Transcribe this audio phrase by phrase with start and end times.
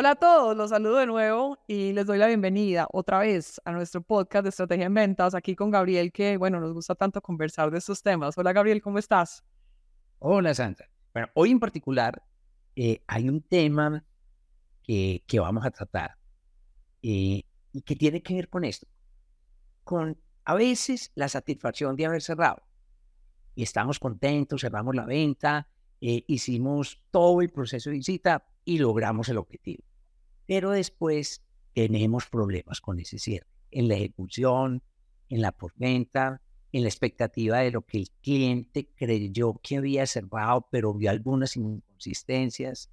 [0.00, 3.72] Hola a todos, los saludo de nuevo y les doy la bienvenida otra vez a
[3.72, 7.70] nuestro podcast de Estrategia en Ventas, aquí con Gabriel, que bueno, nos gusta tanto conversar
[7.70, 8.38] de estos temas.
[8.38, 9.44] Hola Gabriel, ¿cómo estás?
[10.18, 10.88] Hola Sandra.
[11.12, 12.22] Bueno, hoy en particular
[12.76, 14.02] eh, hay un tema
[14.82, 16.16] que, que vamos a tratar
[17.02, 18.86] eh, y que tiene que ver con esto,
[19.84, 22.62] con a veces la satisfacción de haber cerrado
[23.54, 25.68] y estamos contentos, cerramos la venta,
[26.00, 29.82] eh, hicimos todo el proceso de visita, y logramos el objetivo.
[30.50, 34.82] Pero después tenemos problemas con ese cierre, en la ejecución,
[35.28, 36.42] en la porventa,
[36.72, 41.56] en la expectativa de lo que el cliente creyó que había cerrado, pero vio algunas
[41.56, 42.90] inconsistencias.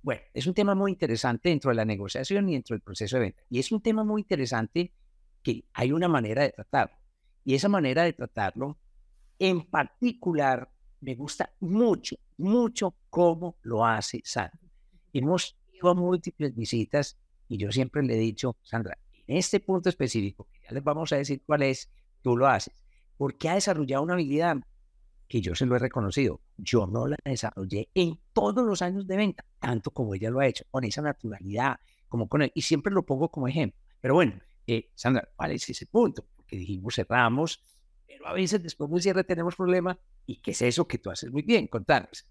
[0.00, 3.20] Bueno, es un tema muy interesante dentro de la negociación y dentro del proceso de
[3.20, 3.42] venta.
[3.50, 4.90] Y es un tema muy interesante
[5.42, 6.96] que hay una manera de tratarlo.
[7.44, 8.78] Y esa manera de tratarlo,
[9.38, 14.58] en particular, me gusta mucho, mucho cómo lo hace Sandra.
[15.12, 17.16] Hemos a múltiples visitas
[17.48, 21.16] y yo siempre le he dicho, Sandra, en este punto específico, ya les vamos a
[21.16, 21.90] decir cuál es,
[22.22, 22.74] tú lo haces,
[23.16, 24.56] porque ha desarrollado una habilidad
[25.28, 26.40] que yo se lo he reconocido.
[26.56, 30.46] Yo no la desarrollé en todos los años de venta, tanto como ella lo ha
[30.46, 33.78] hecho, con esa naturalidad, como con él, y siempre lo pongo como ejemplo.
[34.00, 36.26] Pero bueno, eh, Sandra, ¿cuál es ese punto?
[36.34, 37.62] Porque dijimos cerramos,
[38.06, 39.98] pero a veces después de un cierre tenemos problemas.
[40.26, 41.66] ¿Y qué es eso que tú haces muy bien?
[41.66, 42.26] Contanos.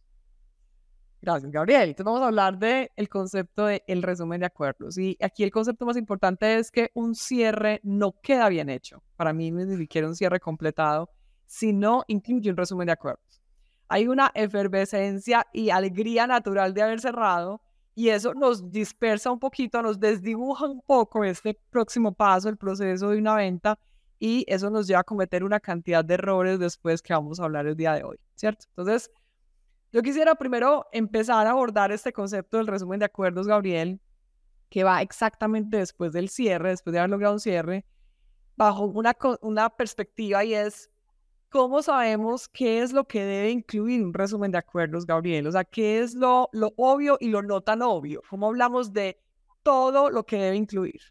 [1.28, 1.90] Gracias, Gabriel.
[1.90, 4.98] Entonces vamos a hablar del el concepto del el resumen de acuerdos.
[4.98, 9.04] Y aquí el concepto más importante es que un cierre no queda bien hecho.
[9.18, 11.10] Para mí ni siquiera un cierre completado,
[11.46, 13.42] si no incluye un resumen de acuerdos.
[13.90, 17.62] Hay una efervescencia y alegría natural de haber cerrado
[17.94, 23.10] y eso nos dispersa un poquito, nos desdibuja un poco este próximo paso, el proceso
[23.10, 23.78] de una venta
[24.18, 27.68] y eso nos lleva a cometer una cantidad de errores después que vamos a hablar
[27.68, 28.64] el día de hoy, ¿cierto?
[28.70, 29.12] Entonces,
[29.98, 34.00] yo quisiera primero empezar a abordar este concepto del resumen de acuerdos, Gabriel,
[34.70, 37.84] que va exactamente después del cierre, después de haber logrado un cierre,
[38.56, 40.92] bajo una, una perspectiva y es,
[41.50, 45.48] ¿cómo sabemos qué es lo que debe incluir un resumen de acuerdos, Gabriel?
[45.48, 48.22] O sea, ¿qué es lo, lo obvio y lo no tan obvio?
[48.30, 49.20] ¿Cómo hablamos de
[49.64, 51.02] todo lo que debe incluir?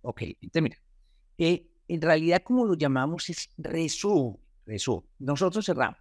[0.00, 0.22] Ok,
[0.62, 0.78] mira,
[1.36, 5.10] eh, en realidad como lo llamamos es resumen, resumen.
[5.18, 6.00] Nosotros cerramos,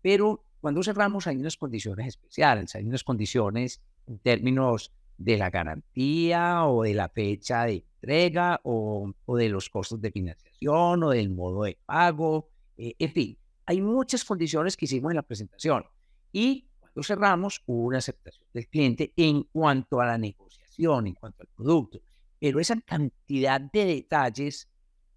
[0.00, 6.64] pero cuando cerramos hay unas condiciones especiales, hay unas condiciones en términos de la garantía
[6.64, 11.64] o de la fecha de entrega o, de los costos de financiación o del modo
[11.64, 12.48] de pago,
[12.78, 15.84] eh, en fin, hay muchas condiciones que hicimos en la presentación.
[16.32, 21.42] Y cuando cerramos hubo una aceptación del cliente en cuanto a la negociación, en cuanto
[21.42, 22.00] al producto,
[22.40, 24.66] pero esa cantidad de detalles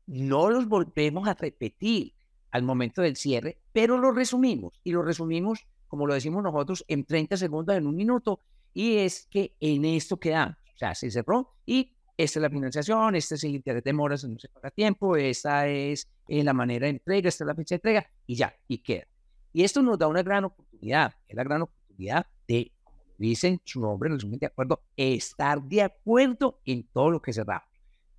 [0.08, 2.17] no los volvemos a repetir
[2.52, 7.06] al momento del cierre, pero lo resumimos y lo resumimos, como lo decimos nosotros, en
[7.06, 8.42] 30 segundos, en un minuto,
[8.74, 10.58] y es que en esto quedamos.
[10.76, 14.24] O sea, se cerró y esta es la financiación, este es el interés de moras,
[14.24, 17.76] no se paga tiempo, esta es eh, la manera de entrega, esta es la fecha
[17.76, 19.08] de entrega, y ya, y queda.
[19.54, 23.82] Y esto nos da una gran oportunidad, es la gran oportunidad de, como dicen su
[23.82, 27.70] nombre, resumen de acuerdo, estar de acuerdo en todo lo que cerramos.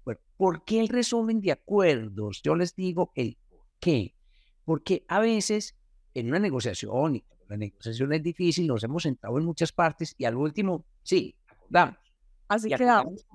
[0.04, 2.40] Bueno, ¿por qué el resumen de acuerdos?
[2.42, 4.14] Yo les digo el por qué.
[4.68, 5.74] Porque a veces
[6.12, 10.26] en una negociación, y la negociación es difícil, nos hemos sentado en muchas partes y
[10.26, 11.96] al último, sí, acordamos.
[12.48, 13.26] Así quedamos.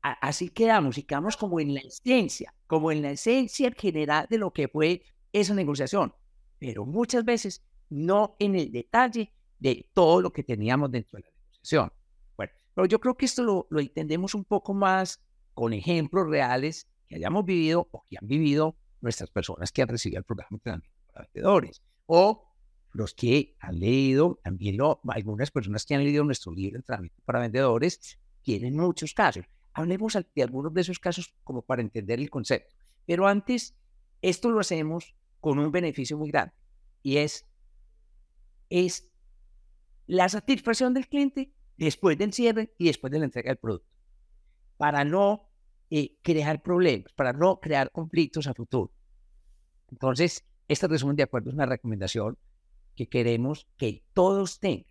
[0.00, 4.54] Así quedamos y quedamos como en la esencia, como en la esencia general de lo
[4.54, 5.02] que fue
[5.34, 6.14] esa negociación,
[6.58, 11.30] pero muchas veces no en el detalle de todo lo que teníamos dentro de la
[11.30, 11.92] negociación.
[12.38, 15.20] Bueno, pero yo creo que esto lo, lo entendemos un poco más
[15.52, 20.18] con ejemplos reales que hayamos vivido o que han vivido nuestras personas que han recibido
[20.18, 22.46] el programa entrenamiento para vendedores o
[22.92, 27.40] los que han leído, también lo, algunas personas que han leído nuestro libro entrenamiento para
[27.40, 29.44] vendedores tienen muchos casos.
[29.72, 32.74] Hablemos de algunos de esos casos como para entender el concepto.
[33.06, 33.76] Pero antes,
[34.22, 36.52] esto lo hacemos con un beneficio muy grande
[37.02, 37.46] y es,
[38.68, 39.08] es
[40.06, 43.88] la satisfacción del cliente después del cierre y después de la entrega del producto.
[44.76, 45.49] Para no
[45.90, 48.92] eh, crear problemas, para no crear conflictos a futuro.
[49.90, 52.38] Entonces, este resumen de acuerdo es una recomendación
[52.94, 54.86] que queremos que todos tengan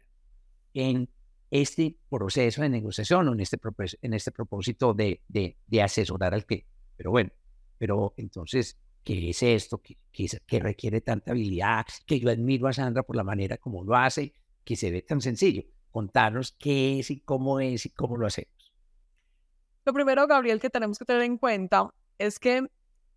[0.74, 1.10] en
[1.51, 3.57] este proceso de negociación o en este,
[4.01, 6.69] en este propósito de, de, de asesorar al cliente.
[6.96, 7.31] Pero bueno,
[7.78, 9.81] pero entonces, ¿qué es esto?
[9.81, 9.98] ¿Qué,
[10.45, 11.86] qué, requiere tanta habilidad?
[12.06, 15.22] Que yo admiro a Sandra por la manera como lo hace, que se ve tan
[15.22, 15.63] sencillo.
[15.90, 18.54] Contarnos qué es y cómo es y cómo lo hacemos.
[19.90, 21.90] Lo primero, Gabriel, que tenemos que tener en cuenta
[22.20, 22.70] es que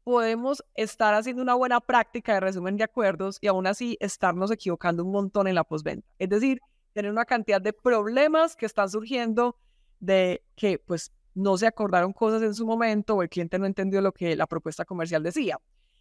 [0.04, 5.04] podemos estar haciendo una buena práctica de resumen de acuerdos y aún así estarnos equivocando
[5.04, 6.08] un montón en la postventa.
[6.18, 6.62] Es decir,
[6.94, 9.58] tener una cantidad de problemas que están surgiendo
[10.00, 14.00] de que pues no se acordaron cosas en su momento o el cliente no entendió
[14.00, 15.58] lo que la propuesta comercial decía.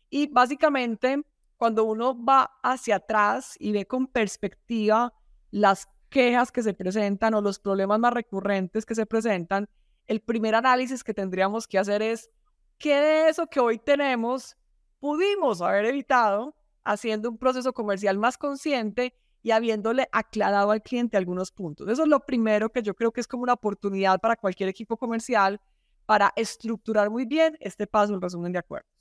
[0.10, 1.22] Y básicamente,
[1.58, 5.14] cuando uno va hacia atrás y ve con perspectiva
[5.50, 9.68] las quejas que se presentan o los problemas más recurrentes que se presentan,
[10.07, 12.30] el primer análisis que tendríamos que hacer es
[12.77, 14.57] qué de eso que hoy tenemos
[15.00, 19.13] pudimos haber evitado haciendo un proceso comercial más consciente
[19.44, 21.88] y habiéndole aclarado al cliente algunos puntos.
[21.89, 24.98] Eso es lo primero que yo creo que es como una oportunidad para cualquier equipo
[24.98, 25.59] comercial
[26.06, 28.92] para estructurar muy bien este paso, el resumen de acuerdos.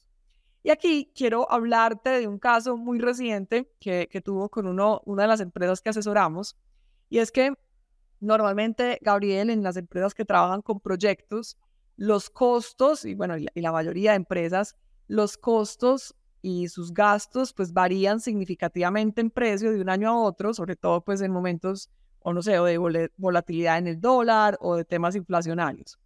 [0.63, 5.23] Y aquí quiero hablarte de un caso muy reciente que, que tuvo con uno, una
[5.23, 6.57] de las empresas que asesoramos.
[7.09, 7.55] Y es que
[8.21, 11.57] normalmente, Gabriel, en las empresas que trabajan con proyectos,
[11.97, 14.77] los costos, y bueno, y la mayoría de empresas,
[15.07, 20.55] los costos y sus gastos pues varían significativamente en precio de un año a otro,
[20.55, 21.91] sobre todo pues en momentos,
[22.21, 25.99] o no sé, o de volatilidad en el dólar o de temas inflacionarios.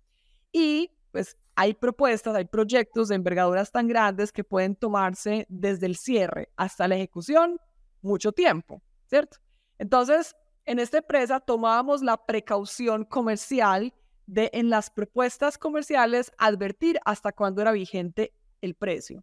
[0.53, 5.97] Y pues hay propuestas, hay proyectos de envergaduras tan grandes que pueden tomarse desde el
[5.97, 7.59] cierre hasta la ejecución
[8.03, 9.39] mucho tiempo, ¿cierto?
[9.79, 10.35] Entonces,
[10.67, 13.93] en esta empresa tomábamos la precaución comercial
[14.27, 19.23] de en las propuestas comerciales advertir hasta cuándo era vigente el precio.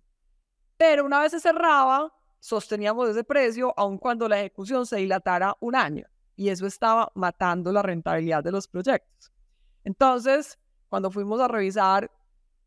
[0.77, 5.75] Pero una vez se cerraba, sosteníamos ese precio aun cuando la ejecución se dilatara un
[5.75, 6.05] año.
[6.35, 9.31] Y eso estaba matando la rentabilidad de los proyectos.
[9.83, 10.59] Entonces,
[10.89, 12.11] cuando fuimos a revisar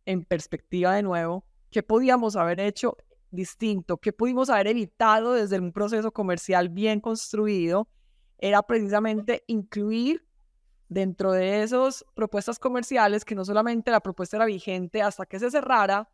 [0.07, 2.97] en perspectiva de nuevo, qué podíamos haber hecho
[3.31, 7.89] distinto, qué pudimos haber evitado desde un proceso comercial bien construido,
[8.45, 10.23] era precisamente incluir
[10.91, 15.51] dentro de esas propuestas comerciales que no solamente la propuesta era vigente hasta que se
[15.51, 16.11] cerrara,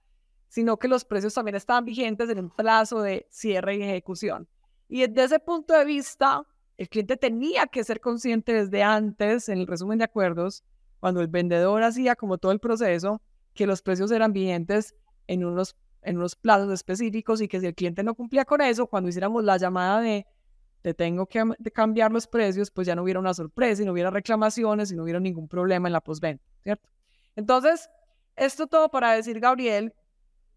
[0.47, 4.49] sino que los precios también estaban vigentes en un plazo de cierre y ejecución.
[4.89, 6.47] Y desde ese punto de vista,
[6.77, 10.63] el cliente tenía que ser consciente desde antes, en el resumen de acuerdos,
[11.01, 13.21] cuando el vendedor hacía como todo el proceso,
[13.55, 14.95] que los precios eran vigentes
[15.27, 18.87] en unos, en unos plazos específicos y que si el cliente no cumplía con eso,
[18.87, 20.29] cuando hiciéramos la llamada de
[20.83, 24.11] te tengo que cambiar los precios, pues ya no hubiera una sorpresa y no hubiera
[24.11, 26.89] reclamaciones y no hubiera ningún problema en la postventa, ¿cierto?
[27.37, 27.91] Entonces,
[28.37, 29.95] esto todo para decir, Gabriel,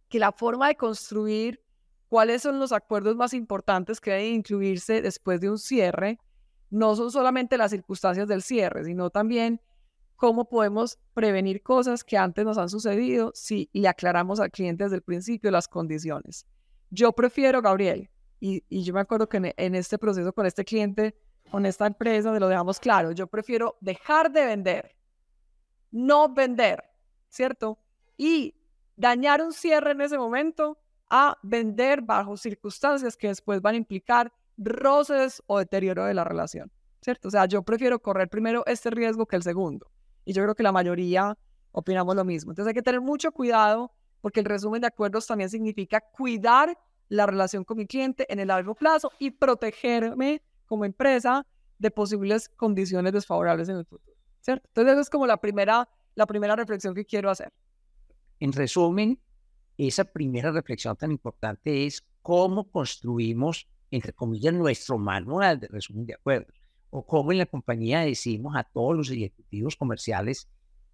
[0.09, 1.61] que la forma de construir
[2.07, 6.19] cuáles son los acuerdos más importantes que deben incluirse después de un cierre
[6.69, 9.61] no son solamente las circunstancias del cierre, sino también
[10.15, 14.95] cómo podemos prevenir cosas que antes nos han sucedido si le aclaramos al cliente desde
[14.95, 16.45] el principio las condiciones.
[16.89, 18.09] Yo prefiero, Gabriel,
[18.45, 21.15] y, yo me acuerdo que en, en, este proceso con este cliente,
[21.49, 24.95] con esta empresa, de lo dejamos claro, yo prefiero dejar de vender,
[25.91, 26.83] no vender,
[27.29, 27.79] ¿cierto?
[28.17, 28.53] Y
[28.97, 30.77] dañar un cierre en ese momento
[31.09, 36.69] a vender bajo circunstancias que después van a implicar roces o deterioro de la relación,
[37.01, 37.29] ¿cierto?
[37.29, 39.89] O sea, yo prefiero correr primero este riesgo que el segundo.
[40.25, 41.37] Y yo creo que la mayoría
[41.71, 42.51] opinamos lo mismo.
[42.51, 46.77] Entonces hay que tener mucho cuidado porque el resumen de acuerdos también significa cuidar
[47.13, 51.45] la relación con mi cliente en el largo plazo y protegerme como empresa
[51.77, 54.67] de posibles condiciones desfavorables en el futuro, ¿cierto?
[54.69, 57.53] Entonces esa es como la primera, la primera reflexión que quiero hacer.
[58.39, 59.19] En resumen,
[59.77, 66.15] esa primera reflexión tan importante es cómo construimos, entre comillas, nuestro manual de resumen de
[66.15, 66.55] acuerdos,
[66.89, 70.49] o cómo en la compañía decimos a todos los ejecutivos comerciales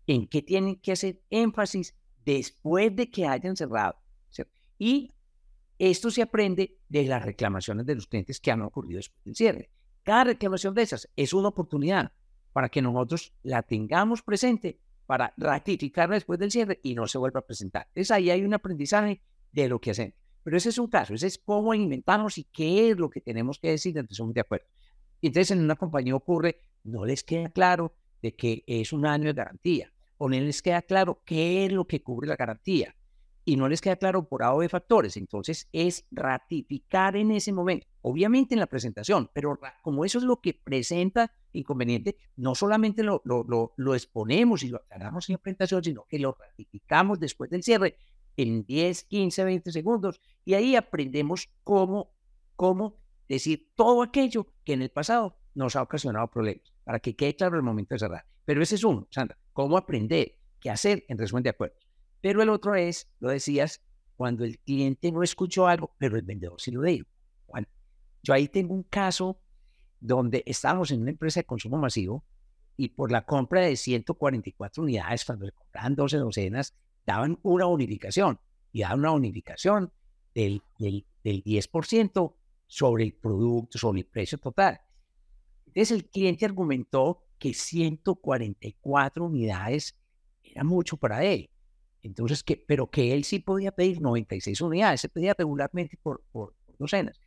[0.05, 3.95] en qué tienen que hacer énfasis después de que hayan cerrado.
[4.77, 5.13] Y
[5.79, 9.69] esto se aprende de las reclamaciones de los clientes que han ocurrido después del cierre.
[10.03, 12.11] Cada reclamación de esas es una oportunidad
[12.51, 17.39] para que nosotros la tengamos presente para ratificar después del cierre y no se vuelva
[17.39, 17.87] a presentar.
[17.87, 19.21] Entonces ahí hay un aprendizaje
[19.53, 20.15] de lo que hacemos.
[20.43, 23.57] Pero ese es un caso, ese es cómo inventarnos y qué es lo que tenemos
[23.57, 24.65] que decir, entonces somos de acuerdo.
[25.21, 29.33] Entonces en una compañía ocurre, no les queda claro de que es un año de
[29.33, 32.95] garantía, o no les queda claro qué es lo que cubre la garantía,
[33.45, 35.17] y no les queda claro por A de factores.
[35.17, 40.41] Entonces es ratificar en ese momento, obviamente en la presentación, pero como eso es lo
[40.41, 45.83] que presenta inconveniente, no solamente lo, lo, lo, exponemos y lo aclaramos en la presentación,
[45.83, 47.97] sino que lo ratificamos después del cierre
[48.37, 52.11] en 10, 15, 20 segundos y ahí aprendemos cómo,
[52.55, 57.35] cómo decir todo aquello que en el pasado nos ha ocasionado problemas, para que quede
[57.35, 58.25] claro el momento de cerrar.
[58.45, 61.88] Pero ese es uno, Sandra, cómo aprender, qué hacer en resumen de acuerdos.
[62.21, 63.81] Pero el otro es, lo decías,
[64.15, 67.07] cuando el cliente no escuchó algo, pero el vendedor sí lo dijo.
[67.47, 67.67] Bueno,
[68.21, 69.39] yo ahí tengo un caso
[69.99, 72.25] donde estábamos en una empresa de consumo masivo
[72.75, 78.39] y por la compra de 144 unidades, cuando le compraban 12 docenas, daban una bonificación
[78.71, 79.91] y daban una bonificación
[80.33, 82.35] del, del, del 10%
[82.67, 84.79] sobre el producto, sobre el precio total.
[85.67, 89.97] Entonces el cliente argumentó que 144 unidades
[90.43, 91.48] era mucho para él.
[92.01, 96.55] Entonces, que, pero que él sí podía pedir 96 unidades, se pedía regularmente por, por,
[96.77, 97.19] docenas.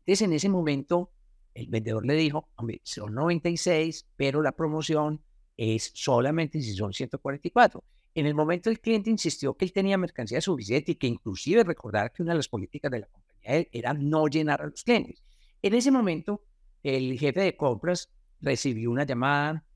[0.00, 1.10] Entonces, en ese momento,
[1.54, 5.20] el vendedor le dijo, hombre, son 96, pero la promoción
[5.56, 7.82] es solamente si son 144.
[8.14, 12.12] En el momento el cliente insistió que él tenía mercancía suficiente y que inclusive recordar
[12.12, 15.22] que una de las políticas de la compañía era no llenar a los clientes.
[15.60, 16.44] En ese momento,
[16.82, 18.10] el jefe de compras
[18.40, 19.66] recibió una llamada,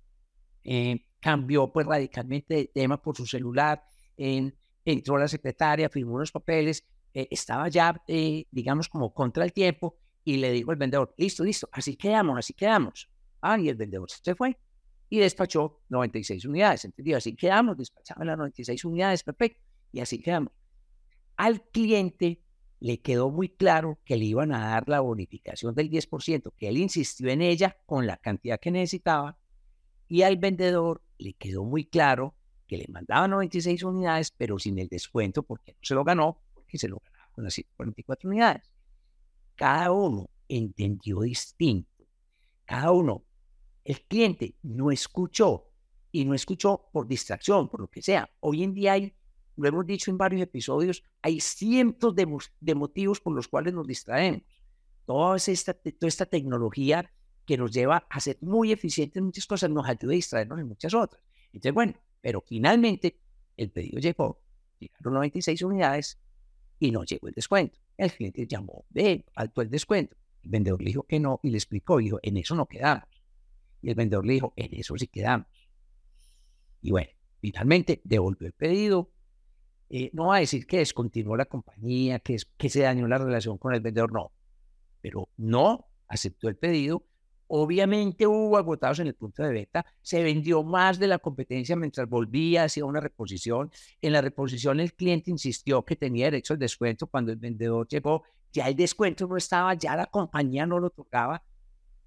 [0.64, 3.82] eh, cambió pues radicalmente de tema por su celular,
[4.84, 9.96] entró la secretaria, firmó unos papeles, eh, estaba ya, eh, digamos, como contra el tiempo
[10.24, 13.08] y le dijo al vendedor, listo, listo, así quedamos, así quedamos.
[13.40, 14.56] Ah, y el vendedor se fue
[15.08, 17.18] y despachó 96 unidades, ¿entendido?
[17.18, 19.60] Así quedamos, despachamos las 96 unidades, perfecto,
[19.92, 20.52] y así quedamos.
[21.36, 22.42] Al cliente
[22.78, 26.78] le quedó muy claro que le iban a dar la bonificación del 10%, que él
[26.78, 29.38] insistió en ella con la cantidad que necesitaba,
[30.06, 32.34] y al vendedor le quedó muy claro
[32.70, 36.78] que le mandaba 96 unidades, pero sin el descuento, porque no se lo ganó, porque
[36.78, 38.70] se lo ganaba con las 144 unidades.
[39.56, 42.06] Cada uno entendió distinto.
[42.64, 43.24] Cada uno,
[43.84, 45.66] el cliente no escuchó
[46.12, 48.30] y no escuchó por distracción, por lo que sea.
[48.38, 49.16] Hoy en día hay,
[49.56, 53.88] lo hemos dicho en varios episodios, hay cientos de, de motivos por los cuales nos
[53.88, 54.42] distraemos.
[55.06, 57.12] Toda esta, toda esta tecnología
[57.44, 60.68] que nos lleva a ser muy eficientes en muchas cosas nos ayuda a distraernos en
[60.68, 61.20] muchas otras.
[61.52, 63.18] Entonces, bueno, pero finalmente
[63.56, 64.42] el pedido llegó,
[64.78, 66.18] llegaron 96 unidades
[66.78, 67.78] y no llegó el descuento.
[67.96, 70.16] El cliente llamó, ve, faltó el descuento.
[70.42, 73.08] El vendedor le dijo que no y le explicó, dijo, en eso no quedamos.
[73.82, 75.46] Y el vendedor le dijo, en eso sí quedamos.
[76.80, 77.10] Y bueno,
[77.40, 79.10] finalmente devolvió el pedido.
[79.90, 83.58] Eh, no va a decir que descontinuó la compañía, que, que se dañó la relación
[83.58, 84.32] con el vendedor, no.
[85.02, 87.04] Pero no aceptó el pedido
[87.52, 92.08] Obviamente hubo agotados en el punto de venta, se vendió más de la competencia mientras
[92.08, 93.72] volvía hacia una reposición.
[94.00, 98.22] En la reposición el cliente insistió que tenía derecho al descuento cuando el vendedor llegó,
[98.52, 101.42] ya el descuento no estaba, ya la compañía no lo tocaba.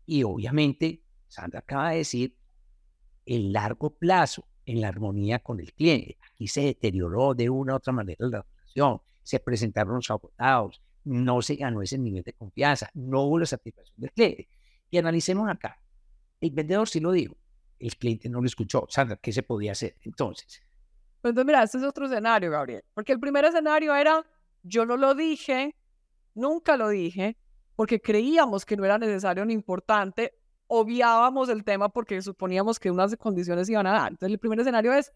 [0.06, 2.38] Y obviamente, Sandra acaba de decir,
[3.26, 6.18] el largo plazo en la armonía con el cliente.
[6.34, 11.42] Aquí se deterioró de una u otra manera la relación, se presentaron los agotados, no
[11.42, 14.48] se ganó ese nivel de confianza, no hubo la satisfacción del cliente.
[14.94, 15.80] Y analicemos acá.
[16.40, 17.36] El vendedor sí lo dijo,
[17.80, 18.86] el cliente no lo escuchó.
[18.90, 20.62] Sandra, ¿qué se podía hacer entonces?
[21.20, 22.84] Pues entonces, mira, este es otro escenario, Gabriel.
[22.94, 24.24] Porque el primer escenario era,
[24.62, 25.76] yo no lo dije,
[26.36, 27.38] nunca lo dije,
[27.76, 33.16] porque creíamos que no era necesario ni importante, obviábamos el tema porque suponíamos que unas
[33.16, 34.12] condiciones iban a dar.
[34.12, 35.12] Entonces, el primer escenario es,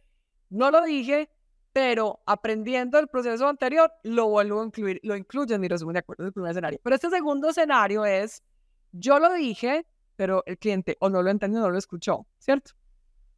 [0.50, 1.30] no lo dije,
[1.72, 6.00] pero aprendiendo el proceso anterior, lo vuelvo a incluir, lo incluyo en mi resumen de
[6.00, 6.80] acuerdo del primer escenario.
[6.82, 8.42] Pero este segundo escenario es,
[8.92, 12.72] yo lo dije, pero el cliente o no lo entendió, no lo escuchó, ¿cierto?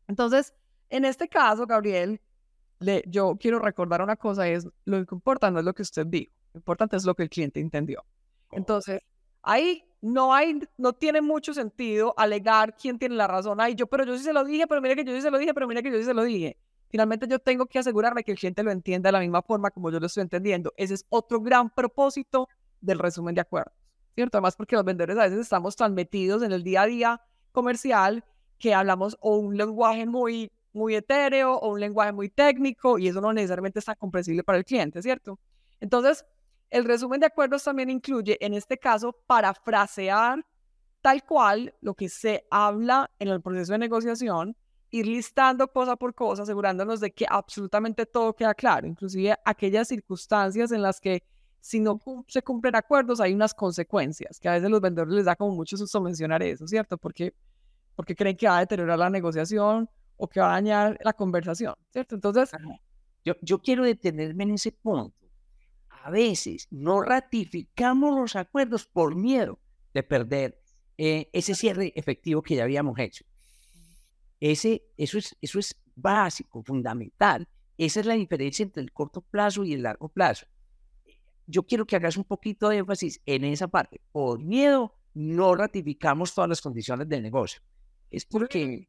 [0.08, 0.54] Entonces,
[0.90, 2.22] en este caso, Gabriel,
[2.80, 6.08] le, yo quiero recordar una cosa, es lo que importa no es lo que usted
[6.08, 8.04] dijo, lo importante es lo que el cliente entendió.
[8.52, 9.02] Entonces,
[9.44, 13.60] ahí no hay, no tiene mucho sentido alegar quién tiene la razón.
[13.60, 15.38] Ay, yo, pero yo sí se lo dije, pero mira que yo sí se lo
[15.38, 16.58] dije, pero mira que yo sí se lo dije.
[16.90, 19.92] Finalmente yo tengo que asegurarme que el cliente lo entienda de la misma forma como
[19.92, 20.74] yo lo estoy entendiendo.
[20.76, 22.48] Ese es otro gran propósito
[22.82, 23.72] del resumen de acuerdo.
[24.20, 24.38] ¿Cierto?
[24.38, 27.22] Además porque los vendedores a veces estamos tan metidos en el día a día
[27.54, 28.26] comercial
[28.58, 33.22] que hablamos o un lenguaje muy, muy etéreo o un lenguaje muy técnico y eso
[33.22, 35.40] no necesariamente está comprensible para el cliente, ¿cierto?
[35.80, 36.26] Entonces,
[36.70, 40.46] el resumen de acuerdos también incluye, en este caso, parafrasear
[41.00, 44.58] tal cual lo que se habla en el proceso de negociación,
[44.90, 50.74] ir listando cosa por cosa, asegurándonos de que absolutamente todo queda claro, inclusive aquellas circunstancias
[50.74, 51.24] en las que
[51.62, 55.36] si no se cumplen acuerdos, hay unas consecuencias, que a veces los vendedores les da
[55.36, 56.98] como mucho susto mencionar eso, ¿cierto?
[56.98, 57.34] Porque,
[57.96, 61.76] porque creen que va a deteriorar la negociación o que va a dañar la conversación,
[61.92, 62.16] ¿cierto?
[62.16, 62.52] Entonces...
[63.26, 65.16] Yo, yo quiero detenerme en ese punto.
[65.90, 69.60] A veces no ratificamos los acuerdos por miedo
[69.94, 70.62] de perder
[70.98, 73.26] eh, ese cierre efectivo que ya habíamos hecho.
[74.40, 77.48] Ese, eso, es, eso es básico, fundamental.
[77.78, 80.48] Esa es la diferencia entre el corto plazo y el largo plazo
[81.50, 84.00] yo quiero que hagas un poquito de énfasis en esa parte.
[84.12, 87.62] Por miedo, no ratificamos todas las condiciones del negocio.
[88.12, 88.88] Es porque...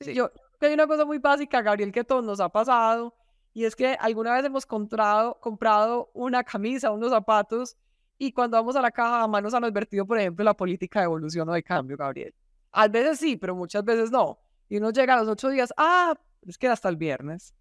[0.00, 3.14] Sí, Yo hay una cosa muy básica, Gabriel, que todos nos ha pasado,
[3.54, 7.76] y es que alguna vez hemos comprado, comprado una camisa, unos zapatos,
[8.18, 11.04] y cuando vamos a la caja jamás nos han advertido, por ejemplo, la política de
[11.04, 12.34] evolución o de cambio, Gabriel.
[12.72, 14.38] A veces sí, pero muchas veces no.
[14.68, 17.54] Y uno llega a los ocho días, ah, es que hasta el viernes.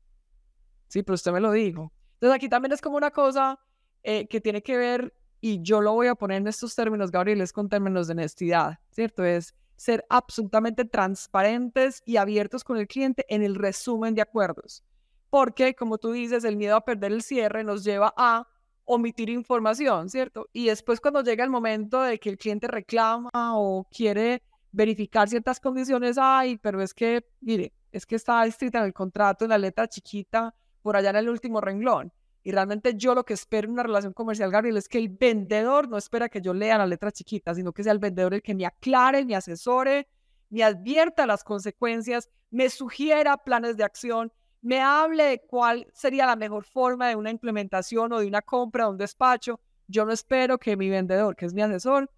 [0.87, 1.91] Sí, pero usted me lo dijo.
[2.13, 3.59] Entonces aquí también es como una cosa
[4.05, 7.41] eh, que tiene que ver, y yo lo voy a poner en estos términos, Gabriel,
[7.41, 9.23] es con términos de honestidad, ¿cierto?
[9.23, 14.83] Es ser absolutamente transparentes y abiertos con el cliente en el resumen de acuerdos.
[15.29, 18.47] Porque, como tú dices, el miedo a perder el cierre nos lleva a
[18.85, 20.47] omitir información, ¿cierto?
[20.53, 25.59] Y después cuando llega el momento de que el cliente reclama o quiere verificar ciertas
[25.59, 29.57] condiciones, ay, pero es que, mire, es que está escrita en el contrato, en la
[29.57, 32.13] letra chiquita, por allá en el último renglón.
[32.45, 35.89] Y realmente yo lo que espero en una relación comercial, Gabriel, es que el vendedor
[35.89, 38.53] no espera que yo lea la letra chiquita, sino que sea el vendedor el que
[38.53, 40.07] me aclare, me asesore,
[40.51, 46.35] me advierta las consecuencias, me sugiera planes de acción, me hable de cuál sería la
[46.35, 49.59] mejor forma de una implementación o de una compra, o un despacho.
[49.87, 52.11] Yo no espero que mi vendedor, que es mi asesor,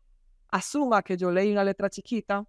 [0.49, 2.45] asuma que yo leí una letra chiquita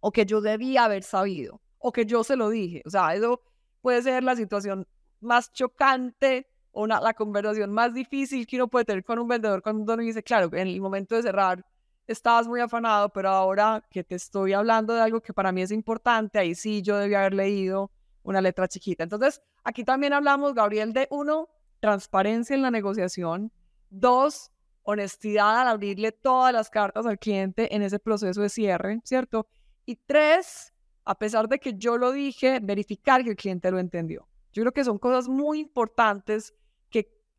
[0.00, 2.82] o que yo debía haber sabido o que yo se lo dije.
[2.84, 3.42] O sea, eso
[3.80, 4.88] puede ser la situación
[5.20, 9.92] más chocante una, la conversación más difícil que uno puede tener con un vendedor cuando
[9.92, 11.64] uno dice, claro, en el momento de cerrar
[12.06, 15.70] estabas muy afanado, pero ahora que te estoy hablando de algo que para mí es
[15.70, 17.90] importante, ahí sí yo debía haber leído
[18.22, 19.04] una letra chiquita.
[19.04, 21.48] Entonces, aquí también hablamos, Gabriel, de uno,
[21.80, 23.52] transparencia en la negociación,
[23.90, 24.50] dos,
[24.82, 29.46] honestidad al abrirle todas las cartas al cliente en ese proceso de cierre, ¿cierto?
[29.86, 30.72] Y tres,
[31.04, 34.26] a pesar de que yo lo dije, verificar que el cliente lo entendió.
[34.52, 36.54] Yo creo que son cosas muy importantes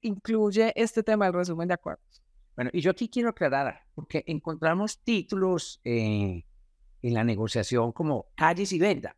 [0.03, 2.21] incluye este tema del resumen de acuerdos.
[2.55, 6.45] Bueno, y yo aquí quiero aclarar, porque encontramos títulos eh,
[7.01, 9.15] en la negociación como calles y venta.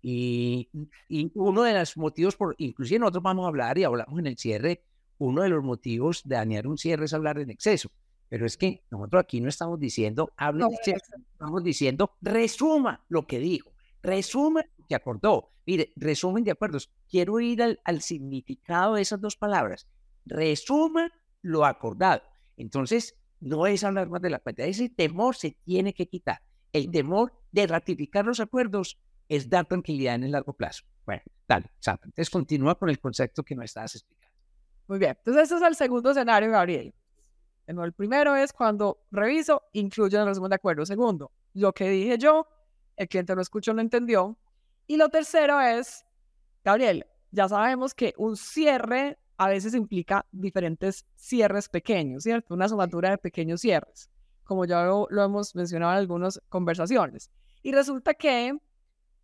[0.00, 0.68] Y,
[1.08, 4.38] y, uno de los motivos, por, inclusive nosotros vamos a hablar y hablamos en el
[4.38, 4.84] cierre,
[5.18, 7.90] uno de los motivos de dañar un cierre es hablar en exceso.
[8.28, 13.26] Pero es que nosotros aquí no estamos diciendo hable en exceso, estamos diciendo resuma lo
[13.26, 15.50] que dijo, resuma lo que acordó.
[15.66, 16.90] Mire, resumen de acuerdos.
[17.10, 19.88] Quiero ir al, al significado de esas dos palabras
[20.28, 22.22] resuma lo acordado.
[22.56, 26.40] Entonces, no es hablar más de la cuenta, ese temor se tiene que quitar.
[26.72, 28.98] El temor de ratificar los acuerdos
[29.28, 30.84] es dar tranquilidad en el largo plazo.
[31.06, 32.06] Bueno, dale, Sandra.
[32.06, 34.36] Entonces continúa con el concepto que nos estabas explicando.
[34.88, 36.94] Muy bien, entonces este es el segundo escenario, Gabriel.
[37.66, 40.86] El primero es cuando reviso, incluyo el resumen de acuerdo.
[40.86, 42.46] Segundo, lo que dije yo,
[42.96, 44.38] el cliente lo escuchó, no entendió.
[44.86, 46.06] Y lo tercero es,
[46.64, 52.54] Gabriel, ya sabemos que un cierre a veces implica diferentes cierres pequeños, ¿cierto?
[52.54, 54.10] Una sumatura de pequeños cierres,
[54.42, 57.30] como ya lo, hemos mencionado en algunas conversaciones.
[57.62, 58.58] Y resulta que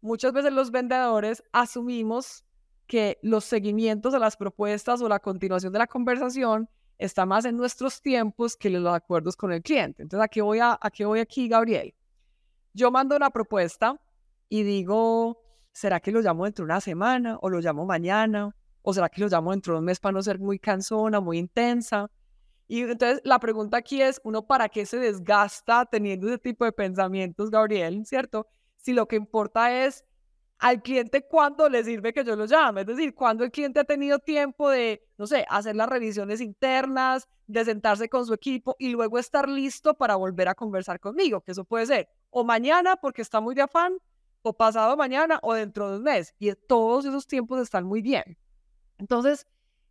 [0.01, 2.45] muchas veces los vendedores asumimos
[2.87, 7.57] que los seguimientos a las propuestas o la continuación de la conversación está más en
[7.57, 10.03] nuestros tiempos que los acuerdos con el cliente.
[10.03, 11.93] Entonces, ¿a qué voy, a, a qué voy aquí, Gabriel?
[12.73, 14.01] Yo mando una propuesta
[14.49, 18.55] y digo, ¿será que lo llamo dentro de una semana o lo llamo mañana?
[18.87, 21.39] ¿O será que lo llamo dentro de un mes para no ser muy cansona, muy
[21.39, 22.11] intensa?
[22.69, 26.73] Y entonces la pregunta aquí es, ¿uno para qué se desgasta teniendo ese tipo de
[26.73, 28.05] pensamientos, Gabriel?
[28.05, 28.47] ¿Cierto?
[28.77, 30.05] Si lo que importa es
[30.59, 33.85] al cliente cuándo le sirve que yo lo llame, es decir, cuando el cliente ha
[33.85, 38.91] tenido tiempo de, no sé, hacer las revisiones internas, de sentarse con su equipo y
[38.91, 43.23] luego estar listo para volver a conversar conmigo, que eso puede ser o mañana porque
[43.23, 43.97] está muy de afán,
[44.43, 46.35] o pasado mañana, o dentro de un mes.
[46.39, 48.37] Y todos esos tiempos están muy bien.
[48.99, 49.47] Entonces,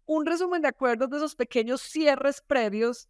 [0.06, 3.08] un resumen de acuerdos de esos pequeños cierres previos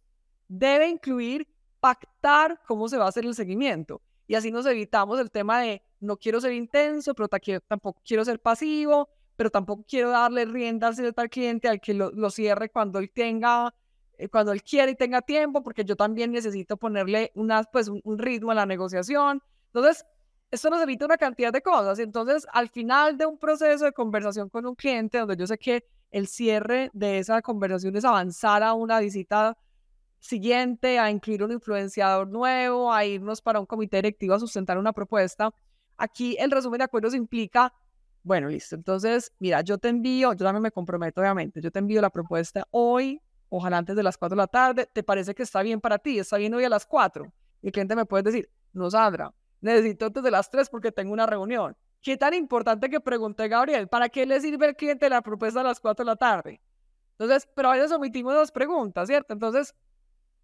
[0.48, 1.48] debe incluir
[1.80, 4.00] pactar cómo se va a hacer el seguimiento.
[4.26, 7.28] Y así nos evitamos el tema de no quiero ser intenso, pero
[7.66, 12.30] tampoco quiero ser pasivo, pero tampoco quiero darle riendas a tal cliente al que lo,
[12.30, 13.74] cierre cuando él tenga,
[14.16, 17.32] eh, cuando él quiere y tenga tiempo, porque yo también necesito ponerle
[17.72, 19.42] pues, un ritmo a la negociación.
[19.66, 20.06] Entonces,
[20.54, 21.98] esto nos evita una cantidad de cosas.
[21.98, 25.84] Entonces, al final de un proceso de conversación con un cliente, donde yo sé que
[26.10, 29.58] el cierre de esa conversación es avanzar a una visita
[30.20, 34.92] siguiente, a incluir un influenciador nuevo, a irnos para un comité directivo a sustentar una
[34.92, 35.50] propuesta.
[35.96, 37.72] Aquí el resumen de acuerdos implica,
[38.22, 42.00] bueno, listo, entonces, mira, yo te envío, yo también me comprometo, obviamente, yo te envío
[42.00, 45.62] la propuesta hoy, ojalá antes de las 4 de la tarde, ¿te parece que está
[45.62, 46.18] bien para ti?
[46.20, 47.30] ¿Está bien hoy a las 4?
[47.60, 49.32] Y el cliente me puede decir, no, Sandra,
[49.64, 51.76] necesito antes de las 3 porque tengo una reunión.
[52.02, 53.88] ¿Qué tan importante que pregunté Gabriel?
[53.88, 56.60] ¿Para qué le sirve el cliente la propuesta a las 4 de la tarde?
[57.12, 59.32] Entonces, pero a veces omitimos dos preguntas, ¿cierto?
[59.32, 59.74] Entonces,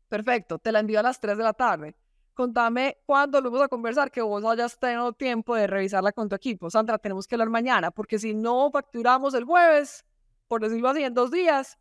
[0.08, 1.94] perfecto, te la envío a las 3 de la tarde.
[2.32, 6.36] Contame cuándo lo vamos a conversar, que vos hayas tenido tiempo de revisarla con tu
[6.36, 6.70] equipo.
[6.70, 10.04] Sandra, tenemos que hablar mañana, porque si no facturamos el jueves,
[10.48, 11.78] por decirlo así, en dos días,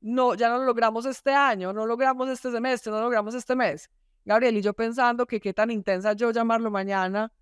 [0.00, 3.88] no, ya no lo logramos este año, no logramos este semestre, no logramos este mes.
[4.24, 7.32] Gabriel, y yo pensando que qué tan intensa yo llamarlo mañana,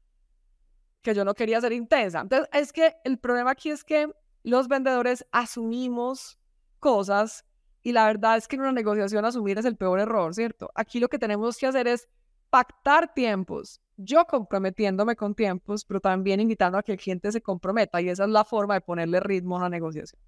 [1.00, 2.20] que yo no quería ser intensa.
[2.20, 4.08] Entonces, es que el problema aquí es que
[4.42, 6.38] los vendedores asumimos
[6.80, 7.44] cosas
[7.82, 10.70] y la verdad es que en una negociación asumir es el peor error, ¿cierto?
[10.74, 12.08] Aquí lo que tenemos que hacer es
[12.50, 18.00] pactar tiempos yo comprometiéndome con tiempos, pero también invitando a que el cliente se comprometa
[18.00, 20.20] y esa es la forma de ponerle ritmo a la negociación.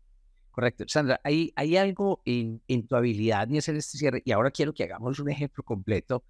[0.50, 0.84] Correcto.
[0.86, 4.72] Sandra, hay, hay algo en, en tu habilidad de hacer este cierre y ahora quiero
[4.72, 6.24] que hagamos un ejemplo completo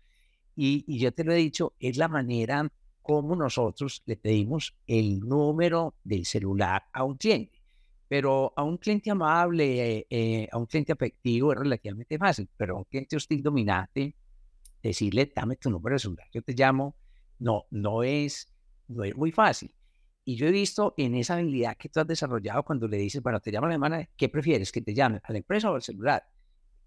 [0.56, 2.70] y, y yo te lo he dicho, es la manera
[3.04, 7.60] como nosotros le pedimos el número del celular a un cliente.
[8.08, 12.76] Pero a un cliente amable, eh, eh, a un cliente afectivo es relativamente fácil, pero
[12.76, 14.16] a un cliente hostil dominante,
[14.82, 16.96] decirle, dame tu número de celular, yo te llamo,
[17.40, 18.50] no, no es,
[18.88, 19.70] no es muy fácil.
[20.24, 23.38] Y yo he visto en esa habilidad que tú has desarrollado cuando le dices, bueno,
[23.40, 24.72] te llama la semana, ¿qué prefieres?
[24.72, 26.24] ¿Que te llame a la empresa o al celular?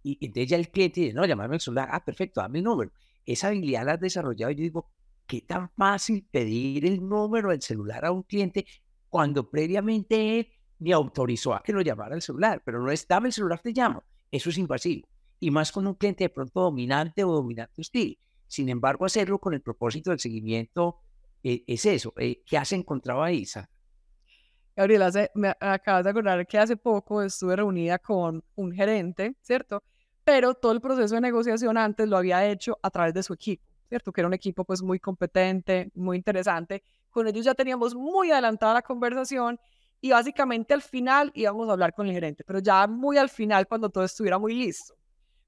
[0.02, 2.92] Y entonces ya el cliente dice, no, llamame al celular, ah, perfecto, dame el número.
[3.28, 4.90] Esa habilidad la has desarrollado yo digo,
[5.28, 8.66] qué tan fácil pedir el número del celular a un cliente
[9.10, 10.48] cuando previamente él
[10.80, 13.74] me autorizó a que lo llamara al celular, pero no es dame el celular, te
[13.74, 14.04] llamo.
[14.32, 15.08] Eso es invasivo.
[15.40, 18.18] Y más con un cliente de pronto dominante o dominante hostil.
[18.48, 21.02] Sin embargo, hacerlo con el propósito del seguimiento
[21.44, 22.14] eh, es eso.
[22.18, 23.70] Eh, ¿Qué has encontrado ahí, Isa?
[24.76, 29.84] Gabriela, me acabas de acordar que hace poco estuve reunida con un gerente, ¿cierto?
[30.28, 33.64] Pero todo el proceso de negociación antes lo había hecho a través de su equipo.
[33.88, 34.12] ¿cierto?
[34.12, 36.84] Que era un equipo pues muy competente, muy interesante.
[37.10, 39.58] Con ellos ya teníamos muy adelantada la conversación
[40.02, 43.70] y básicamente al final íbamos a hablar con el gerente, pero ya muy al final
[43.70, 44.96] cuando todo estuviera muy listo.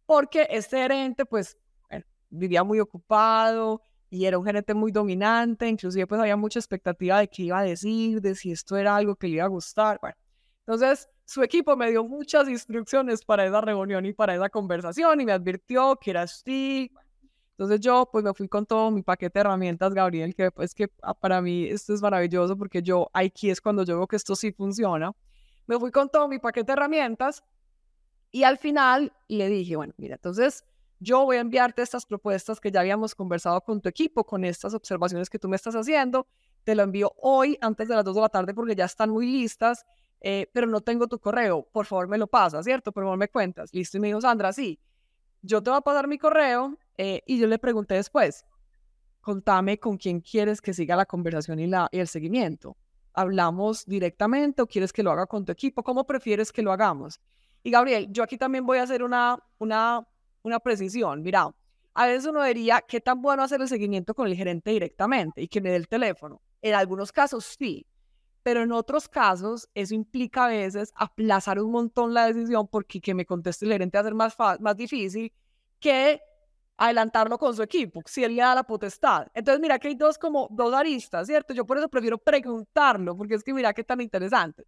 [0.06, 1.58] Porque este gerente pues
[2.30, 7.28] vivía muy ocupado y era un gerente muy dominante, inclusive pues había mucha expectativa de
[7.28, 10.00] qué iba a decir, de si esto era algo que le iba a gustar.
[10.02, 10.16] Bueno,
[10.60, 15.26] entonces su equipo me dio muchas instrucciones para esa reunión y para esa conversación y
[15.26, 16.92] me advirtió que era así.
[17.52, 20.90] Entonces yo pues me fui con todo mi paquete de herramientas, Gabriel, que pues que
[21.04, 24.36] ah, para mí esto es maravilloso porque yo aquí es cuando yo veo que esto
[24.36, 25.12] sí funciona.
[25.68, 27.44] Me fui con todo mi paquete de herramientas
[28.32, 30.66] y al final le dije, bueno, mira, entonces
[31.00, 34.74] yo voy a enviarte estas propuestas que ya habíamos conversado con tu equipo, con estas
[34.74, 36.26] observaciones que tú me estás haciendo.
[36.64, 39.32] Te lo envío hoy antes de las 2 de la tarde porque ya están muy
[39.32, 39.86] listas,
[40.22, 41.68] eh, pero no tengo tu correo.
[41.72, 42.92] Por favor, me lo pasas, ¿cierto?
[42.92, 43.70] Por favor, me cuentas.
[43.74, 43.98] Listo.
[43.98, 44.80] Y me dijo, Sandra, sí,
[45.42, 48.46] yo te voy a pasar mi correo eh, y yo le pregunté después,
[49.22, 52.76] contame con quién quieres que siga la conversación y, la, el seguimiento.
[53.14, 55.84] ¿Hablamos directamente o quieres que lo haga con tu equipo?
[55.84, 57.20] ¿Cómo prefieres que lo hagamos?
[57.64, 60.08] Y Gabriel, yo aquí también voy a hacer una, una,
[60.44, 61.22] una precisión.
[61.22, 61.54] Mira,
[61.94, 65.48] a veces uno diría, ¿qué tan bueno hacer el seguimiento con el gerente directamente y
[65.48, 66.42] que me dé el teléfono?
[66.62, 67.86] En algunos casos sí,
[68.50, 73.14] pero en otros casos eso implica a veces aplazar un montón la decisión porque que
[73.14, 75.32] me conteste el gerente va a ser más, más difícil
[75.80, 76.20] que
[76.76, 79.28] adelantarlo con su equipo, si él le da la potestad.
[79.36, 81.54] Entonces, mira que hay dos como dos aristas, ¿cierto?
[81.54, 84.66] Yo por eso prefiero preguntarlo, porque es que mira qué tan interesante.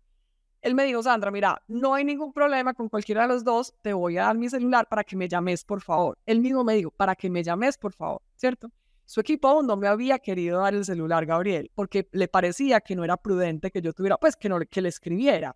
[0.61, 3.93] Él me dijo, Sandra, mira, no hay ningún problema con cualquiera de los dos, te
[3.93, 6.19] voy a dar mi celular para que me llames, por favor.
[6.27, 8.69] Él mismo me dijo, para que me llames, por favor, ¿cierto?
[9.11, 12.95] Su equipo aún no me había querido dar el celular, Gabriel, porque le parecía que
[12.95, 15.53] no era prudente que yo tuviera, pues que, no, que le escribiera.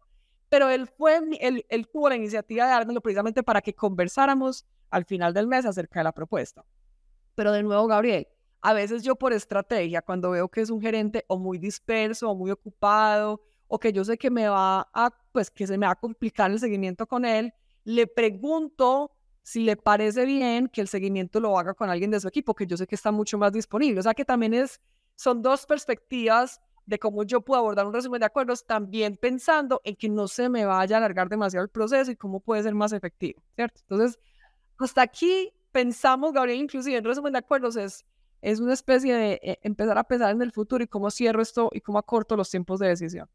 [0.49, 5.05] Pero él, fue, él, él tuvo la iniciativa de dármelo precisamente para que conversáramos al
[5.05, 6.65] final del mes acerca de la propuesta.
[7.33, 8.27] Pero de nuevo, Gabriel,
[8.59, 12.35] a veces yo por estrategia, cuando veo que es un gerente o muy disperso o
[12.35, 15.93] muy ocupado, o que yo sé que me va a, pues que se me va
[15.93, 17.53] a complicar el seguimiento con él,
[17.85, 19.14] le pregunto
[19.45, 22.65] si le parece bien que el seguimiento lo haga con alguien de su equipo, que
[22.65, 23.99] yo sé que está mucho más disponible.
[23.99, 24.81] O sea que también es,
[25.13, 29.97] son dos perspectivas de cómo yo puedo abordar un resumen de acuerdos, también pensando en
[29.97, 32.91] que no se me vaya a alargar demasiado el proceso y cómo puede ser más
[32.91, 33.81] efectivo, ¿cierto?
[33.81, 34.19] Entonces,
[34.79, 38.03] hasta aquí pensamos, Gabriel, inclusive en resumen de acuerdos, es,
[38.41, 41.69] es una especie de eh, empezar a pensar en el futuro y cómo cierro esto
[41.71, 43.29] y cómo acorto los tiempos de decisión.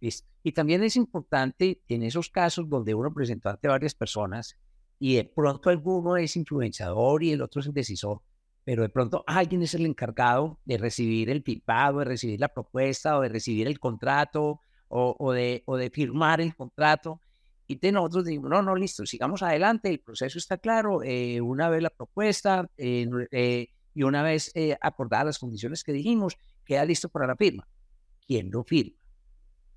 [0.00, 4.56] Y también es importante en esos casos donde uno presentó ante varias personas
[4.98, 8.20] y de pronto alguno es influenciador y el otro es el decisor,
[8.64, 13.16] pero de pronto alguien es el encargado de recibir el pipado, de recibir la propuesta
[13.16, 17.20] o de recibir el contrato o, de, o de firmar el contrato.
[17.66, 21.82] Y nosotros decimos, no, no, listo, sigamos adelante, el proceso está claro, eh, una vez
[21.82, 27.26] la propuesta eh, eh, y una vez acordadas las condiciones que dijimos, queda listo para
[27.26, 27.68] la firma.
[28.26, 28.96] ¿Quién lo firma?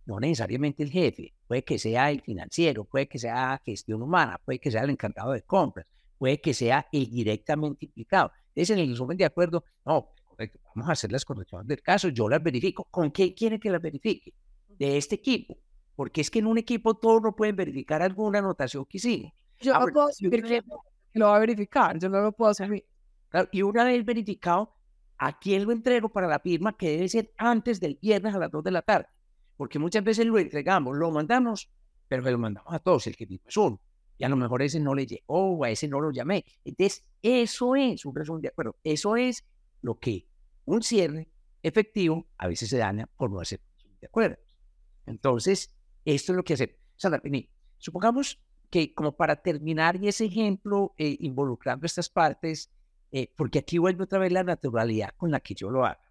[0.06, 4.60] No necesariamente el jefe, puede que sea el financiero, puede que sea gestión humana, puede
[4.60, 5.86] que sea el encargado de compras,
[6.18, 8.32] puede que sea el directamente implicado.
[8.56, 12.10] Es en el resumen de acuerdo, no, correcto, vamos a hacer las correcciones del caso,
[12.10, 12.86] yo las verifico.
[12.90, 14.34] ¿Con qué quiere que las verifique?
[14.68, 15.58] De este equipo
[16.02, 19.36] porque es que en un equipo todos no pueden verificar alguna anotación que sigue.
[19.60, 20.64] Yo no puedo que
[21.14, 22.86] lo va a verificar, yo no lo puedo asumir.
[23.52, 24.74] y una vez verificado,
[25.20, 26.76] ¿a quién lo entrego para la firma?
[26.76, 29.08] Que debe ser antes del viernes a las 2 de la tarde.
[29.62, 31.70] Porque muchas veces lo entregamos, lo mandamos,
[32.08, 33.80] pero lo mandamos a todos, el que firma es uno.
[34.18, 36.44] Y a lo mejor ese no le llegó, o a ese no lo llamé.
[36.66, 38.76] Entonces, eso es un resumen de acuerdo.
[38.84, 39.46] Eso es
[39.84, 40.26] lo que
[40.66, 41.30] un cierre
[41.62, 43.62] efectivo a veces se daña por no hacer
[44.00, 44.36] de acuerdo.
[45.06, 45.72] Entonces,
[46.06, 46.80] esto es lo que hace.
[46.96, 47.22] Sandra,
[47.78, 52.72] supongamos que como para terminar y ese ejemplo, eh, involucrando estas partes,
[53.12, 56.02] eh, porque aquí vuelve otra vez la naturalidad con la que yo lo hago.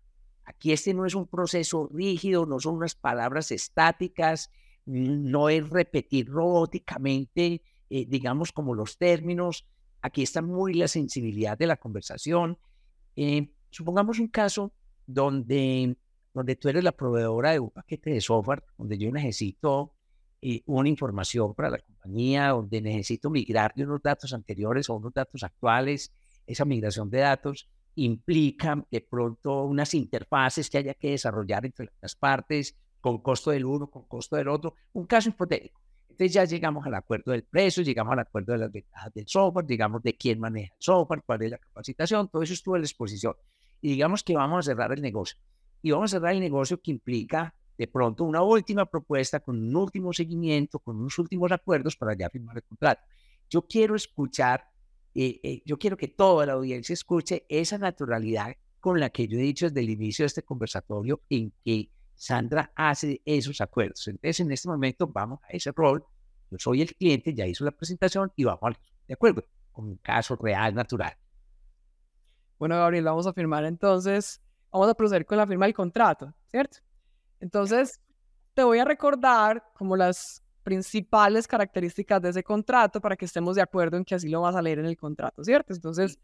[0.50, 4.50] Aquí este no es un proceso rígido, no son unas palabras estáticas,
[4.84, 9.64] no es repetir robóticamente, eh, digamos, como los términos.
[10.02, 12.58] Aquí está muy la sensibilidad de la conversación.
[13.70, 14.72] supongamos un caso
[15.06, 15.96] donde,
[16.34, 19.94] donde tú eres la proveedora de un paquete de software, donde yo necesito
[20.42, 25.14] eh, una información para la compañía, donde necesito migrar de unos datos anteriores a unos
[25.14, 26.12] datos actuales.
[26.44, 32.14] Esa migración de datos implica de pronto unas interfaces que haya que desarrollar entre las
[32.14, 34.74] partes, con costo del uno, con costo del otro.
[34.92, 35.80] Un caso hipotético.
[36.08, 39.64] Entonces ya llegamos al acuerdo del precio, llegamos al acuerdo de las ventajas del software,
[39.66, 42.86] digamos de quién maneja el software, cuál es la capacitación, todo eso estuvo en la
[42.86, 43.34] exposición
[43.80, 45.38] y digamos que vamos a cerrar el negocio.
[45.82, 49.74] Y vamos a cerrar el negocio que implica de pronto una última propuesta con un
[49.74, 53.02] último seguimiento, con unos últimos acuerdos para ya firmar el contrato.
[53.48, 54.68] Yo quiero escuchar,
[55.14, 59.38] eh, eh, yo quiero que toda la audiencia escuche esa naturalidad con la que yo
[59.38, 64.06] he dicho desde el inicio de este conversatorio en que Sandra hace esos acuerdos.
[64.08, 66.04] Entonces, en este momento vamos a ese rol.
[66.50, 69.96] Yo soy el cliente, ya hizo la presentación y vamos al de acuerdo, con un
[69.96, 71.16] caso real, natural.
[72.58, 76.78] Bueno, Gabriel, vamos a firmar entonces, vamos a proceder con la firma del contrato, ¿cierto?
[77.40, 78.00] Entonces,
[78.54, 83.62] te voy a recordar como las principales características de ese contrato para que estemos de
[83.62, 85.72] acuerdo en que así lo vas a leer en el contrato, ¿cierto?
[85.72, 86.18] Entonces,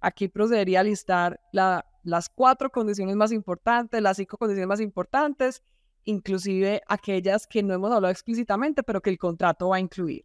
[0.00, 5.62] aquí procedería a listar las cuatro condiciones más importantes, las cinco condiciones más importantes,
[6.04, 10.24] inclusive aquellas que no hemos hablado explícitamente, pero que el contrato va a incluir.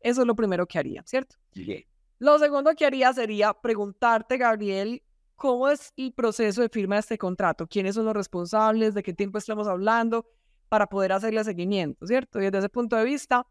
[0.00, 1.36] Eso es lo primero que haría, ¿cierto?
[1.52, 1.86] Sí.
[2.18, 5.02] Lo segundo que haría sería preguntarte, Gabriel,
[5.34, 7.66] ¿cómo es el proceso de firma de este contrato?
[7.66, 8.94] ¿Quiénes son los responsables?
[8.94, 10.24] ¿De qué tiempo estamos hablando?
[10.72, 12.40] Para poder hacerle seguimiento, ¿cierto?
[12.40, 13.46] Y desde ese punto de vista,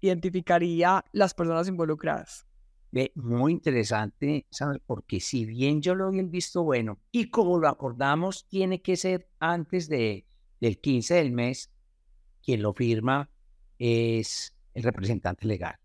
[0.00, 2.46] identificaría las personas involucradas.
[3.14, 4.46] muy interesante,
[4.86, 9.28] porque si bien yo lo había visto bueno y como lo acordamos, tiene que ser
[9.38, 10.24] antes de,
[10.62, 11.70] del 15 del mes,
[12.42, 13.28] quien lo firma
[13.78, 15.76] es el representante legal.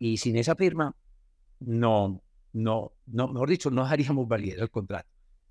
[0.00, 0.96] Y sin esa firma,
[1.60, 2.20] no,
[2.52, 5.08] no, no, mejor dicho, no haríamos válido el contrato.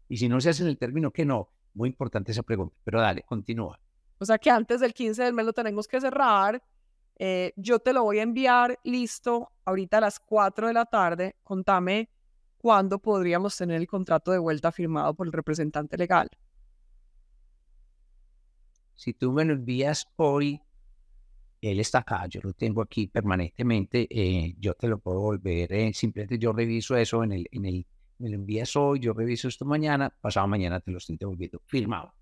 [0.10, 2.99] Y si no se hace en el término que no, muy importante esa pregunta, pero
[2.99, 3.79] dale, continúa.
[4.19, 6.62] O sea que antes del 15 del mes lo tenemos que cerrar.
[7.15, 11.36] Eh, yo te lo voy a enviar listo ahorita a las 4 de la tarde.
[11.43, 12.10] Contame
[12.58, 16.29] cuándo podríamos tener el contrato de vuelta firmado por el representante legal.
[18.95, 20.62] Si tú me lo envías hoy,
[21.62, 25.93] él está acá, yo lo tengo aquí permanentemente, eh, yo te lo puedo volver, eh,
[25.93, 27.86] simplemente yo reviso eso en el, en el,
[28.17, 32.13] me lo envías hoy, yo reviso esto mañana, pasado mañana te lo estoy devolviendo, firmado.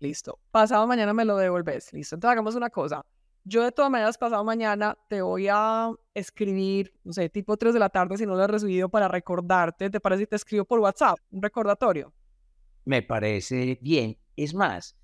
[0.00, 3.04] Listo, pasado mañana me lo devolves, listo, entonces hagamos una cosa,
[3.44, 7.80] yo de todas maneras pasado mañana te voy a escribir, no sé, tipo 3 de
[7.80, 10.80] la tarde si no lo he recibido para recordarte, ¿te parece si te escribo por
[10.80, 12.14] WhatsApp, un recordatorio?
[12.86, 14.96] Me parece bien, es más,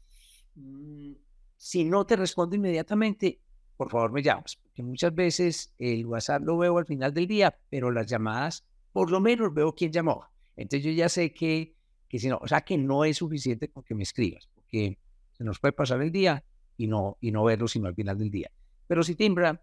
[0.54, 1.12] mm,
[1.58, 3.40] si no te respondo inmediatamente,
[3.76, 7.54] por favor me llamas, porque muchas veces el WhatsApp lo veo al final del día,
[7.68, 10.24] pero las llamadas, por lo menos veo quién llamó.
[10.56, 11.76] Entonces yo ya sé que,
[12.08, 14.98] que si no, o sea, que no es suficiente con que me escribas, porque
[15.32, 16.44] se nos puede pasar el día
[16.76, 18.50] y no, y no verlo sino al final del día.
[18.86, 19.62] Pero si timbra,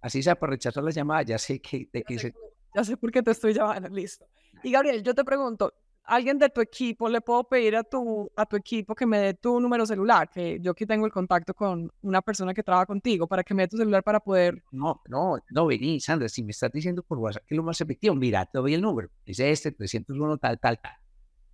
[0.00, 1.88] así sea para rechazar las llamadas, ya sé que...
[1.92, 2.34] De ya, sé,
[2.74, 4.26] ya sé por qué te estoy llamando, listo.
[4.62, 5.72] Y Gabriel, yo te pregunto,
[6.04, 9.34] alguien de tu equipo, le puedo pedir a tu, a tu equipo que me dé
[9.34, 13.26] tu número celular, que yo aquí tengo el contacto con una persona que trabaja contigo,
[13.26, 14.62] para que me dé tu celular para poder...
[14.72, 17.80] No, no, no, vení, Sandra, si me estás diciendo por WhatsApp que es lo más
[17.80, 20.92] efectivo, mira, te doy el número, es este, 301, tal, tal, tal.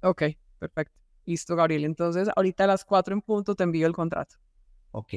[0.03, 0.23] Ok,
[0.59, 1.01] perfecto.
[1.31, 1.85] Listo, Gabriel.
[1.85, 4.35] Entonces, ahorita a las 4 en punto te envío el contrato.
[4.91, 5.15] Ok,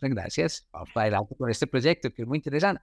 [0.00, 0.68] gracias.
[0.72, 2.80] Vamos para adelante con este proyecto, que es muy interesante.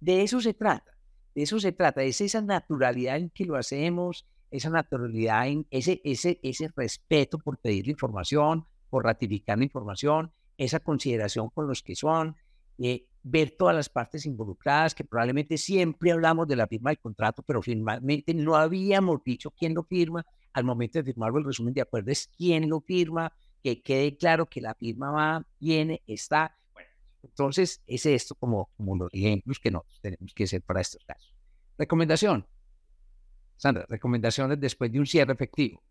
[0.00, 0.96] de eso se trata,
[1.34, 6.40] de eso se trata, es esa naturalidad en que lo hacemos, esa naturalidad, ese, ese,
[6.42, 11.94] ese respeto por pedir la información, por ratificar la información, esa consideración con los que
[11.94, 12.36] son,
[12.78, 17.42] eh, ver todas las partes involucradas, que probablemente siempre hablamos de la firma del contrato,
[17.42, 20.24] pero finalmente no habíamos dicho quién lo firma.
[20.54, 24.46] Al momento de firmarlo, el resumen de acuerdo es quién lo firma, que quede claro
[24.46, 26.56] que la firma va, viene, está.
[27.22, 31.34] Entonces es esto como, como los ejemplos que nosotros tenemos que hacer para estos casos.
[31.76, 32.46] Recomendación,
[33.56, 35.82] Sandra, recomendaciones después de un cierre efectivo.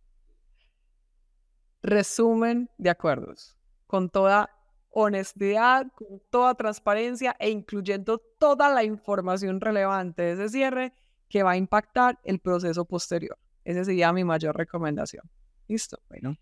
[1.81, 4.49] Resumen de acuerdos, con toda
[4.91, 10.93] honestidad, con toda transparencia e incluyendo toda la información relevante de ese cierre
[11.27, 13.37] que va a impactar el proceso posterior.
[13.63, 15.29] Esa sería mi mayor recomendación.
[15.67, 15.97] Listo.
[16.09, 16.35] Bueno.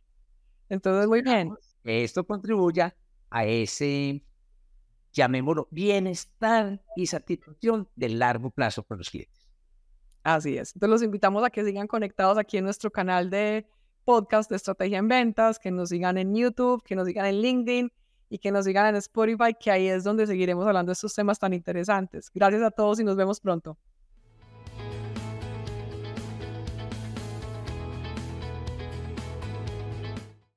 [0.69, 1.53] Entonces, muy bien.
[1.83, 2.95] Esto contribuya
[3.29, 4.23] a ese,
[5.13, 9.47] llamémoslo, bienestar y satisfacción de largo plazo con los clientes.
[10.23, 10.75] Así es.
[10.75, 13.65] Entonces los invitamos a que sigan conectados aquí en nuestro canal de
[14.05, 17.91] podcast de estrategia en ventas, que nos sigan en YouTube, que nos sigan en LinkedIn
[18.29, 21.39] y que nos sigan en Spotify, que ahí es donde seguiremos hablando de estos temas
[21.39, 22.29] tan interesantes.
[22.33, 23.77] Gracias a todos y nos vemos pronto.